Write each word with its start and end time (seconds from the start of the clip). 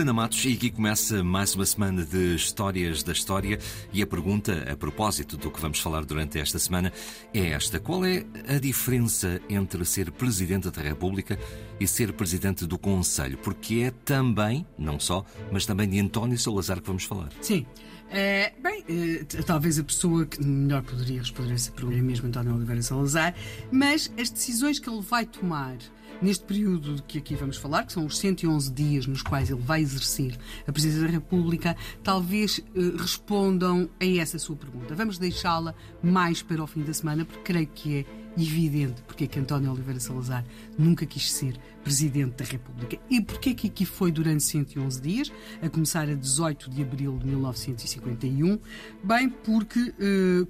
Helena 0.00 0.14
Matos, 0.14 0.42
e 0.46 0.54
aqui 0.54 0.70
começa 0.70 1.22
mais 1.22 1.54
uma 1.54 1.66
semana 1.66 2.06
de 2.06 2.34
Histórias 2.34 3.02
da 3.02 3.12
História. 3.12 3.58
E 3.92 4.00
a 4.00 4.06
pergunta, 4.06 4.66
a 4.72 4.74
propósito 4.74 5.36
do 5.36 5.50
que 5.50 5.60
vamos 5.60 5.78
falar 5.78 6.06
durante 6.06 6.38
esta 6.38 6.58
semana, 6.58 6.90
é 7.34 7.48
esta: 7.48 7.78
qual 7.78 8.02
é 8.06 8.24
a 8.48 8.58
diferença 8.58 9.38
entre 9.46 9.84
ser 9.84 10.10
Presidente 10.10 10.70
da 10.70 10.80
República 10.80 11.38
e 11.78 11.86
ser 11.86 12.14
Presidente 12.14 12.64
do 12.64 12.78
Conselho? 12.78 13.36
Porque 13.36 13.80
é 13.80 13.90
também, 13.90 14.66
não 14.78 14.98
só, 14.98 15.22
mas 15.52 15.66
também 15.66 15.86
de 15.86 16.00
António 16.00 16.38
Salazar 16.38 16.80
que 16.80 16.86
vamos 16.86 17.04
falar. 17.04 17.28
Sim. 17.42 17.66
É, 18.12 18.52
bem, 18.60 18.84
é, 18.88 19.42
talvez 19.42 19.78
a 19.78 19.84
pessoa 19.84 20.26
que 20.26 20.44
melhor 20.44 20.82
poderia 20.82 21.20
responder 21.20 21.54
essa 21.54 21.70
pergunta 21.70 21.96
é 21.96 22.02
mesmo 22.02 22.26
António 22.26 22.54
Oliveira 22.54 22.82
Salazar, 22.82 23.34
mas 23.70 24.12
as 24.18 24.30
decisões 24.30 24.80
que 24.80 24.90
ele 24.90 25.00
vai 25.00 25.24
tomar 25.24 25.76
neste 26.20 26.44
período 26.44 27.02
que 27.06 27.18
aqui 27.18 27.34
vamos 27.34 27.56
falar, 27.56 27.84
que 27.84 27.92
são 27.92 28.04
os 28.04 28.18
111 28.18 28.72
dias 28.72 29.06
nos 29.06 29.22
quais 29.22 29.50
ele 29.50 29.60
vai 29.60 29.80
exercer 29.80 30.36
a 30.66 30.72
Presidência 30.72 31.06
da 31.06 31.12
República, 31.12 31.76
talvez 32.02 32.60
eh, 32.74 32.80
respondam 32.98 33.88
a 33.98 34.04
essa 34.04 34.38
sua 34.38 34.56
pergunta. 34.56 34.94
Vamos 34.94 35.18
deixá-la 35.18 35.74
mais 36.02 36.42
para 36.42 36.62
o 36.62 36.66
fim 36.66 36.82
da 36.82 36.92
semana, 36.92 37.24
porque 37.24 37.40
creio 37.42 37.66
que 37.68 37.98
é 37.98 38.04
evidente 38.42 39.02
porque 39.02 39.24
é 39.24 39.26
que 39.26 39.38
António 39.38 39.72
Oliveira 39.72 40.00
Salazar 40.00 40.44
nunca 40.78 41.06
quis 41.06 41.30
ser 41.32 41.58
Presidente 41.82 42.36
da 42.36 42.44
República. 42.44 42.98
E 43.08 43.20
porque 43.20 43.50
é 43.50 43.54
que 43.54 43.66
aqui 43.68 43.86
foi 43.86 44.12
durante 44.12 44.42
111 44.42 45.00
dias, 45.00 45.32
a 45.62 45.68
começar 45.68 46.08
a 46.08 46.14
18 46.14 46.70
de 46.70 46.82
abril 46.82 47.18
de 47.18 47.26
1951? 47.26 48.58
Bem, 49.02 49.30
porque 49.30 49.94
eh, 49.98 50.46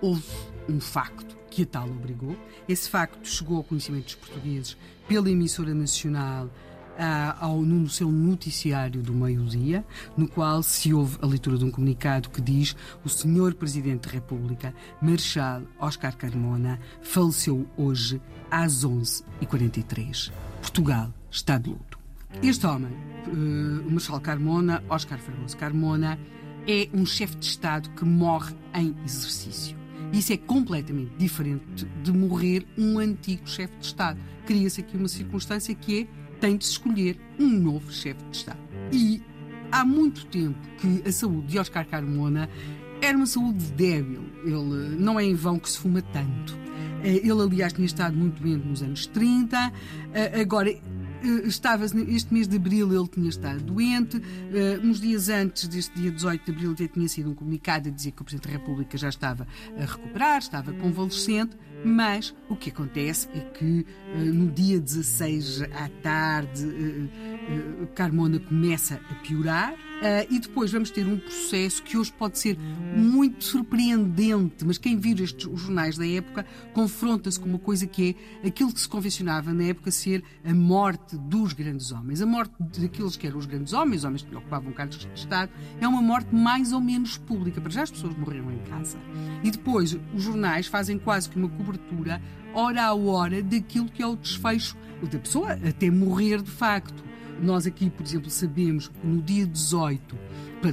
houve 0.00 0.24
um 0.68 0.80
facto 0.80 1.36
que 1.50 1.62
a 1.62 1.66
tal 1.66 1.88
obrigou. 1.88 2.36
Esse 2.68 2.88
facto 2.88 3.28
chegou 3.28 3.58
ao 3.58 3.64
conhecimento 3.64 4.04
dos 4.04 4.14
portugueses 4.16 4.76
pela 5.06 5.30
emissora 5.30 5.74
nacional 5.74 6.50
ao, 7.40 7.62
no 7.62 7.88
seu 7.88 8.10
noticiário 8.10 9.02
do 9.02 9.12
meio-dia, 9.12 9.84
no 10.16 10.28
qual 10.28 10.62
se 10.62 10.92
ouve 10.92 11.18
a 11.22 11.26
leitura 11.26 11.58
de 11.58 11.64
um 11.64 11.70
comunicado 11.70 12.30
que 12.30 12.40
diz 12.40 12.76
o 13.04 13.08
senhor 13.08 13.54
Presidente 13.54 14.08
da 14.08 14.12
República, 14.12 14.74
Marechal 15.00 15.62
Oscar 15.78 16.16
Carmona, 16.16 16.78
faleceu 17.02 17.66
hoje 17.76 18.20
às 18.50 18.84
11h43. 18.84 20.32
Portugal 20.60 21.12
está 21.30 21.58
de 21.58 21.70
luto. 21.70 21.98
Este 22.42 22.66
homem, 22.66 22.92
uh, 23.26 23.90
Marechal 23.90 24.20
Carmona, 24.20 24.82
Oscar 24.88 25.18
Fragoso 25.18 25.56
Carmona, 25.56 26.18
é 26.66 26.88
um 26.94 27.04
chefe 27.04 27.36
de 27.36 27.46
Estado 27.46 27.90
que 27.90 28.04
morre 28.04 28.54
em 28.74 28.94
exercício. 29.04 29.76
Isso 30.12 30.32
é 30.32 30.36
completamente 30.36 31.14
diferente 31.16 31.64
de 32.02 32.12
morrer 32.12 32.66
um 32.76 32.98
antigo 32.98 33.48
chefe 33.48 33.74
de 33.78 33.86
Estado. 33.86 34.20
Cria-se 34.46 34.80
aqui 34.80 34.96
uma 34.96 35.08
circunstância 35.08 35.74
que 35.74 36.02
é 36.02 36.21
tem 36.42 36.56
de 36.56 36.64
escolher 36.64 37.16
um 37.38 37.48
novo 37.48 37.92
chefe 37.92 38.20
de 38.24 38.36
Estado. 38.36 38.58
E 38.90 39.22
há 39.70 39.84
muito 39.84 40.26
tempo 40.26 40.58
que 40.80 41.08
a 41.08 41.12
saúde 41.12 41.46
de 41.46 41.58
Oscar 41.60 41.86
Carmona 41.86 42.50
era 43.00 43.16
uma 43.16 43.26
saúde 43.26 43.64
débil. 43.74 44.24
Ele 44.44 44.96
não 44.98 45.20
é 45.20 45.24
em 45.24 45.36
vão 45.36 45.56
que 45.56 45.70
se 45.70 45.78
fuma 45.78 46.02
tanto. 46.02 46.58
Eh, 47.04 47.20
ele, 47.22 47.40
aliás, 47.40 47.72
tinha 47.72 47.86
estado 47.86 48.16
muito 48.16 48.42
doente 48.42 48.66
nos 48.66 48.82
anos 48.82 49.06
30. 49.06 49.72
Eh, 50.12 50.40
agora, 50.40 50.74
estava 51.44 51.84
este 51.84 52.32
mês 52.32 52.48
de 52.48 52.56
abril 52.56 52.92
ele 52.92 53.08
tinha 53.08 53.28
estado 53.28 53.60
doente. 53.62 54.16
Uh, 54.16 54.86
uns 54.86 55.00
dias 55.00 55.28
antes 55.28 55.68
deste 55.68 55.94
dia 55.94 56.10
18 56.10 56.44
de 56.44 56.50
abril 56.50 56.76
já 56.76 56.88
tinha 56.88 57.08
sido 57.08 57.30
um 57.30 57.34
comunicado 57.34 57.88
a 57.88 57.92
dizer 57.92 58.12
que 58.12 58.22
o 58.22 58.24
Presidente 58.24 58.48
da 58.48 58.58
República 58.58 58.96
já 58.98 59.08
estava 59.08 59.46
a 59.76 59.84
recuperar, 59.84 60.38
estava 60.38 60.72
convalescente. 60.72 61.56
Mas 61.84 62.34
o 62.48 62.54
que 62.54 62.70
acontece 62.70 63.28
é 63.34 63.40
que 63.40 63.86
uh, 64.14 64.32
no 64.32 64.50
dia 64.50 64.78
16 64.80 65.62
à 65.62 65.88
tarde 66.02 66.64
uh, 66.64 67.86
Carmona 67.94 68.38
começa 68.38 69.00
a 69.10 69.14
piorar 69.16 69.74
e 70.30 70.38
depois 70.38 70.72
vamos 70.72 70.90
ter 70.90 71.06
um 71.06 71.18
processo 71.18 71.82
que 71.82 71.96
hoje 71.96 72.12
pode 72.12 72.38
ser 72.38 72.58
muito 72.96 73.44
surpreendente, 73.44 74.64
mas 74.64 74.78
quem 74.78 74.96
vir 74.96 75.20
estes 75.20 75.46
os 75.46 75.60
jornais 75.60 75.96
da 75.96 76.06
época 76.06 76.44
confronta-se 76.72 77.38
com 77.38 77.48
uma 77.48 77.58
coisa 77.58 77.86
que 77.86 78.16
é 78.42 78.48
aquilo 78.48 78.72
que 78.72 78.80
se 78.80 78.88
convencionava 78.88 79.52
na 79.52 79.64
época 79.64 79.90
ser 79.90 80.22
a 80.44 80.52
morte 80.52 81.16
dos 81.16 81.52
grandes 81.52 81.92
homens. 81.92 82.20
A 82.20 82.26
morte 82.26 82.52
daqueles 82.58 83.16
que 83.16 83.26
eram 83.26 83.38
os 83.38 83.46
grandes 83.46 83.72
homens, 83.72 84.04
homens 84.04 84.22
que 84.22 84.34
ocupavam 84.34 84.72
cargos 84.72 84.98
de 84.98 85.08
Estado, 85.14 85.50
é 85.80 85.86
uma 85.86 86.02
morte 86.02 86.34
mais 86.34 86.72
ou 86.72 86.80
menos 86.80 87.16
pública. 87.16 87.60
Para 87.60 87.70
já 87.70 87.82
as 87.82 87.90
pessoas 87.90 88.16
morreram 88.16 88.50
em 88.50 88.58
casa. 88.58 88.98
E 89.42 89.50
depois 89.50 89.96
os 90.14 90.22
jornais 90.22 90.66
fazem 90.66 90.98
quase 90.98 91.28
que 91.28 91.36
uma 91.36 91.48
cobertura, 91.48 92.20
hora 92.54 92.84
a 92.84 92.94
hora, 92.94 93.42
daquilo 93.42 93.88
que 93.88 94.02
é 94.02 94.06
o 94.06 94.16
desfecho 94.16 94.76
da 95.10 95.18
pessoa 95.18 95.52
até 95.52 95.90
morrer 95.90 96.42
de 96.42 96.50
facto. 96.50 97.11
Nós 97.42 97.66
aqui, 97.66 97.90
por 97.90 98.06
exemplo, 98.06 98.30
sabemos 98.30 98.86
que 98.86 99.04
no 99.04 99.20
dia 99.20 99.44
18, 99.44 100.16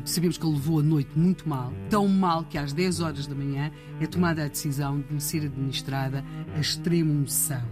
sabemos 0.06 0.38
que 0.38 0.46
ele 0.46 0.54
levou 0.54 0.80
a 0.80 0.84
noite 0.84 1.10
muito 1.18 1.50
mal, 1.50 1.74
tão 1.90 2.08
mal 2.08 2.46
que 2.46 2.60
às 2.60 2.72
10 2.72 3.00
horas 3.00 3.26
da 3.26 3.34
manhã 3.34 3.72
é 4.00 4.06
tomada 4.06 4.46
a 4.46 4.48
decisão 4.48 5.04
de 5.10 5.22
ser 5.22 5.46
administrada 5.46 6.24
a 6.56 6.60
extrema 6.60 7.12
unção. 7.12 7.64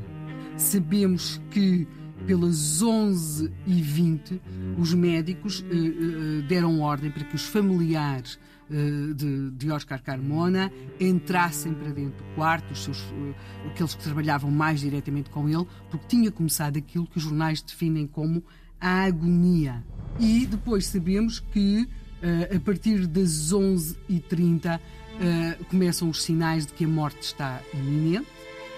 Sabemos 0.57 1.39
que 1.51 1.87
pelas 2.25 2.81
11h20 2.81 4.41
os 4.79 4.93
médicos 4.95 5.63
eh, 5.69 5.75
eh, 5.75 6.41
deram 6.47 6.81
ordem 6.81 7.11
para 7.11 7.23
que 7.23 7.35
os 7.35 7.43
familiares 7.43 8.39
eh, 8.69 9.13
de, 9.13 9.51
de 9.51 9.71
Oscar 9.71 10.01
Carmona 10.03 10.69
entrassem 10.99 11.73
para 11.73 11.89
dentro 11.89 12.17
do 12.17 12.35
quarto, 12.35 12.73
os 12.73 12.83
seus, 12.83 13.01
eh, 13.01 13.67
aqueles 13.67 13.95
que 13.95 14.03
trabalhavam 14.03 14.51
mais 14.51 14.81
diretamente 14.81 15.29
com 15.29 15.47
ele, 15.47 15.65
porque 15.89 16.05
tinha 16.07 16.29
começado 16.29 16.75
aquilo 16.77 17.07
que 17.07 17.17
os 17.17 17.23
jornais 17.23 17.61
definem 17.61 18.05
como 18.05 18.43
a 18.79 19.03
agonia. 19.03 19.83
E 20.19 20.45
depois 20.45 20.87
sabemos 20.87 21.39
que 21.39 21.87
uh, 22.21 22.55
a 22.55 22.59
partir 22.59 23.05
das 23.07 23.53
11h30 23.53 24.79
uh, 24.79 25.65
começam 25.65 26.09
os 26.09 26.23
sinais 26.23 26.65
de 26.65 26.73
que 26.73 26.85
a 26.85 26.87
morte 26.87 27.21
está 27.21 27.61
iminente. 27.73 28.36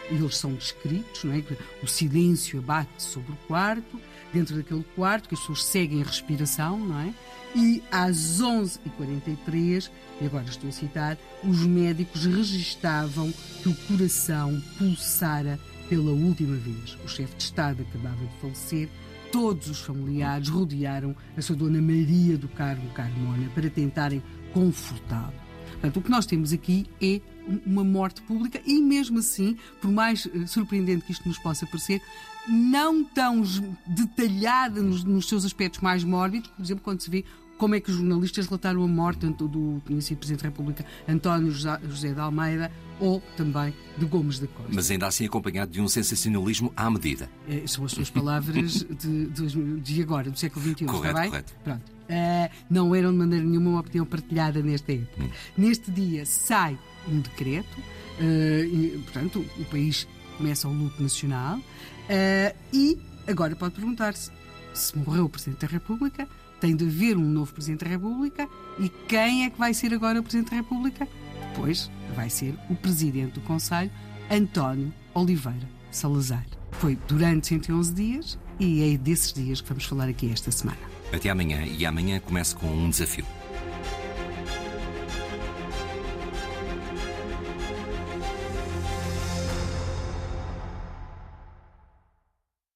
Eles 0.09 0.38
são 0.38 0.53
descritos, 0.53 1.24
não 1.24 1.34
é? 1.34 1.44
o 1.84 1.88
silêncio 1.88 2.59
abate 2.59 3.02
sobre 3.02 3.31
o 3.31 3.38
quarto, 3.47 4.00
dentro 4.34 4.56
daquele 4.56 4.84
quarto, 4.96 5.30
que 5.30 5.36
as 5.36 5.42
pessoas 5.42 5.64
seguem 5.64 6.02
a 6.02 6.06
respiração, 6.06 6.80
não 6.80 7.00
é? 7.00 7.14
E 7.56 7.81
às 7.92 8.42
11h43, 8.42 9.90
e 10.22 10.25
agora 10.25 10.46
estou 10.46 10.69
a 10.69 10.74
citar, 10.74 11.18
os 11.44 11.66
médicos 11.66 12.25
registavam 12.25 13.31
que 13.62 13.69
o 13.69 13.75
coração 13.88 14.62
pulsara 14.78 15.59
pela 15.88 16.12
última 16.12 16.56
vez. 16.58 16.98
O 17.03 17.08
chefe 17.08 17.36
de 17.36 17.44
Estado 17.44 17.81
acabava 17.81 18.24
de 18.24 18.40
falecer, 18.40 18.90
todos 19.31 19.68
os 19.68 19.80
familiares 19.80 20.48
rodearam 20.48 21.16
a 21.36 21.42
sua 21.42 21.56
dona 21.56 21.81
Maria 21.81 22.38
do 22.38 22.48
Carmo 22.50 22.90
Carmona 22.92 23.50
para 23.53 23.69
tentarem 23.69 24.22
confortá-lo. 24.53 25.34
Portanto, 25.72 25.98
o 25.98 26.02
que 26.02 26.12
nós 26.12 26.25
temos 26.25 26.52
aqui 26.52 26.86
é 27.02 27.22
uma 27.66 27.84
morte 27.84 28.22
pública 28.22 28.62
e, 28.66 28.82
mesmo 28.82 29.20
assim, 29.20 29.58
por 29.82 29.92
mais 29.92 30.28
eh, 30.34 30.46
surpreendente 30.46 31.06
que 31.06 31.12
isto 31.12 31.28
nos 31.28 31.38
possa 31.38 31.66
parecer, 31.66 32.02
não 32.48 33.04
tão 33.04 33.44
detalhada 33.86 34.82
nos, 34.82 35.04
nos 35.04 35.28
seus 35.28 35.46
aspectos 35.46 35.82
mais 35.82 36.04
mórbidos, 36.04 36.50
por 36.52 36.64
exemplo, 36.64 36.84
quando 36.84 37.02
se 37.02 37.10
vê 37.10 37.26
como 37.59 37.75
é 37.75 37.80
que 37.80 37.92
os 37.92 37.97
jornalistas 37.97 38.47
relataram 38.47 38.81
a 38.81 38.88
morte 38.88 39.28
do 39.28 39.81
conhecido 39.86 40.18
Presidente 40.18 40.44
da 40.44 40.50
República 40.50 40.86
António 41.08 41.52
José 41.52 42.14
de 42.14 42.20
Almeida 42.20 42.72
ou 43.00 43.22
também 43.36 43.74
de 43.97 44.06
Gomes 44.06 44.40
da 44.40 44.47
Costa. 44.47 44.72
Mas 44.74 44.90
ainda 44.90 45.08
assim 45.08 45.25
acompanhado 45.25 45.72
de 45.72 45.81
um 45.81 45.88
sensacionalismo 45.88 46.72
à 46.75 46.90
medida. 46.90 47.30
É, 47.48 47.68
são 47.68 47.84
as 47.86 47.92
suas 47.92 48.09
palavras 48.09 48.86
de, 48.90 49.28
de, 49.28 49.80
de, 49.80 50.01
agora, 50.01 50.31
do 50.31 50.39
século 50.39 50.66
XXI, 50.66 50.86
correto, 50.86 51.07
está 51.07 51.22
bem? 51.22 51.30
Correto. 51.30 51.54
Pronto. 51.63 51.81
Uh, 52.10 52.56
não 52.69 52.95
eram 52.95 53.12
de 53.12 53.18
maneira 53.18 53.45
nenhuma 53.45 53.69
uma 53.72 53.80
opinião 53.81 54.06
partilhada 54.06 54.62
nesta 54.63 54.94
época. 54.94 55.22
Hum. 55.24 55.30
Neste 55.57 55.92
dia 55.92 56.25
sai 56.25 56.78
um 57.07 57.19
decreto, 57.19 57.78
uh, 57.78 58.63
e, 58.66 59.01
portanto, 59.04 59.45
o 59.57 59.66
país 59.66 60.07
começa 60.38 60.68
o 60.68 60.74
luto 60.74 61.04
nacional 61.04 61.57
uh, 61.57 62.57
e 62.74 62.98
agora 63.28 63.56
pode 63.56 63.75
perguntar-se 63.75 64.31
se 64.74 64.98
morreu 64.98 65.25
o 65.25 65.30
Presidente 65.30 65.66
da 65.66 65.68
República, 65.68 66.27
tem 66.60 66.75
de 66.75 66.86
haver 66.86 67.18
um 67.18 67.21
novo 67.24 67.54
Presidente 67.54 67.83
da 67.86 67.89
República 67.89 68.48
e 68.77 68.89
quem 68.89 69.45
é 69.45 69.50
que 69.50 69.57
vai 69.57 69.74
ser 69.74 69.94
agora 69.94 70.19
o 70.19 70.24
Presidente 70.24 70.51
da 70.51 70.57
República? 70.57 71.07
Depois 71.50 71.89
vai 72.16 72.30
ser 72.30 72.56
o 72.69 72.75
Presidente 72.75 73.33
do 73.33 73.42
Conselho, 73.42 73.92
António 74.30 74.94
Oliveira 75.13 75.68
Salazar. 75.92 76.45
Foi 76.71 76.98
durante 77.07 77.48
111 77.48 77.94
dias 77.94 78.39
e 78.60 78.94
é 78.94 78.98
desses 78.98 79.33
dias 79.33 79.62
que 79.62 79.69
vamos 79.69 79.86
falar 79.86 80.07
aqui 80.07 80.31
esta 80.31 80.51
semana. 80.51 80.77
Até 81.12 81.30
amanhã 81.30 81.66
e 81.66 81.86
amanhã 81.86 82.19
começo 82.19 82.56
com 82.57 82.68
um 82.68 82.89
desafio. 82.89 83.25